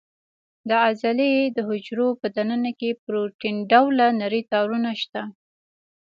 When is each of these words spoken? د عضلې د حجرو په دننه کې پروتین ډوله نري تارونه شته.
د 0.69 0.71
عضلې 0.85 1.33
د 1.55 1.57
حجرو 1.67 2.09
په 2.21 2.27
دننه 2.37 2.71
کې 2.79 2.89
پروتین 3.03 3.55
ډوله 3.71 4.05
نري 4.19 4.41
تارونه 4.51 4.89
شته. 5.01 5.21